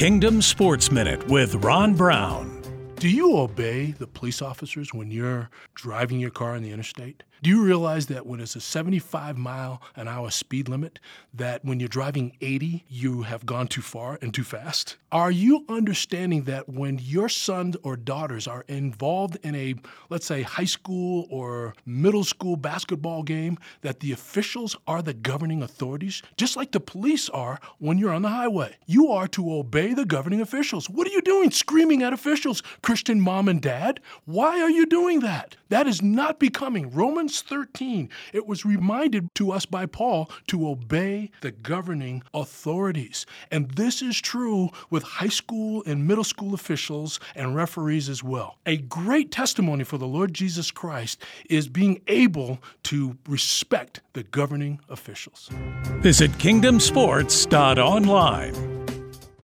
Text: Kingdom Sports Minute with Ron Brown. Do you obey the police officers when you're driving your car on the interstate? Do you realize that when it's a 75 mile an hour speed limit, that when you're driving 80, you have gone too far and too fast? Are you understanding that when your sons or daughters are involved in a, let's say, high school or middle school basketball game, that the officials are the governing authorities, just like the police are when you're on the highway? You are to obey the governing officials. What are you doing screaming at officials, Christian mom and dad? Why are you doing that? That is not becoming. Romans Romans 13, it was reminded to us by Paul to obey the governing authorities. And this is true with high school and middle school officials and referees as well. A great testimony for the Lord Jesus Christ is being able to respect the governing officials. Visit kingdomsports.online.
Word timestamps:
Kingdom 0.00 0.40
Sports 0.40 0.90
Minute 0.90 1.28
with 1.28 1.56
Ron 1.56 1.92
Brown. 1.92 2.62
Do 2.96 3.06
you 3.06 3.36
obey 3.36 3.90
the 3.90 4.06
police 4.06 4.40
officers 4.40 4.94
when 4.94 5.10
you're 5.10 5.50
driving 5.74 6.18
your 6.18 6.30
car 6.30 6.54
on 6.54 6.62
the 6.62 6.72
interstate? 6.72 7.22
Do 7.42 7.50
you 7.50 7.62
realize 7.62 8.06
that 8.06 8.24
when 8.24 8.40
it's 8.40 8.56
a 8.56 8.62
75 8.62 9.36
mile 9.36 9.82
an 9.96 10.08
hour 10.08 10.30
speed 10.30 10.70
limit, 10.70 11.00
that 11.34 11.62
when 11.66 11.80
you're 11.80 11.88
driving 11.90 12.34
80, 12.40 12.86
you 12.88 13.24
have 13.24 13.44
gone 13.44 13.66
too 13.66 13.82
far 13.82 14.18
and 14.22 14.32
too 14.32 14.42
fast? 14.42 14.96
Are 15.12 15.32
you 15.32 15.64
understanding 15.68 16.44
that 16.44 16.68
when 16.68 17.00
your 17.02 17.28
sons 17.28 17.76
or 17.82 17.96
daughters 17.96 18.46
are 18.46 18.64
involved 18.68 19.38
in 19.42 19.56
a, 19.56 19.74
let's 20.08 20.24
say, 20.24 20.42
high 20.42 20.66
school 20.66 21.26
or 21.30 21.74
middle 21.84 22.22
school 22.22 22.54
basketball 22.54 23.24
game, 23.24 23.58
that 23.80 23.98
the 23.98 24.12
officials 24.12 24.76
are 24.86 25.02
the 25.02 25.12
governing 25.12 25.64
authorities, 25.64 26.22
just 26.36 26.56
like 26.56 26.70
the 26.70 26.78
police 26.78 27.28
are 27.30 27.58
when 27.78 27.98
you're 27.98 28.12
on 28.12 28.22
the 28.22 28.28
highway? 28.28 28.76
You 28.86 29.08
are 29.08 29.26
to 29.28 29.52
obey 29.52 29.94
the 29.94 30.04
governing 30.04 30.40
officials. 30.40 30.88
What 30.88 31.08
are 31.08 31.12
you 31.12 31.22
doing 31.22 31.50
screaming 31.50 32.04
at 32.04 32.12
officials, 32.12 32.62
Christian 32.80 33.20
mom 33.20 33.48
and 33.48 33.60
dad? 33.60 33.98
Why 34.26 34.60
are 34.60 34.70
you 34.70 34.86
doing 34.86 35.20
that? 35.20 35.56
That 35.70 35.86
is 35.86 36.02
not 36.02 36.38
becoming. 36.38 36.90
Romans 36.90 37.30
Romans 37.30 37.42
13, 37.42 38.08
it 38.32 38.46
was 38.46 38.64
reminded 38.64 39.28
to 39.34 39.52
us 39.52 39.66
by 39.66 39.84
Paul 39.84 40.30
to 40.48 40.66
obey 40.68 41.30
the 41.42 41.50
governing 41.50 42.22
authorities. 42.32 43.26
And 43.50 43.70
this 43.72 44.00
is 44.00 44.18
true 44.20 44.70
with 44.90 45.02
high 45.02 45.28
school 45.28 45.82
and 45.86 46.08
middle 46.08 46.24
school 46.24 46.54
officials 46.54 47.20
and 47.34 47.54
referees 47.54 48.08
as 48.08 48.24
well. 48.24 48.56
A 48.64 48.78
great 48.78 49.30
testimony 49.30 49.84
for 49.84 49.98
the 49.98 50.06
Lord 50.06 50.32
Jesus 50.34 50.70
Christ 50.70 51.22
is 51.48 51.68
being 51.68 52.00
able 52.08 52.58
to 52.84 53.18
respect 53.28 54.00
the 54.14 54.22
governing 54.24 54.80
officials. 54.88 55.50
Visit 56.00 56.30
kingdomsports.online. 56.32 58.69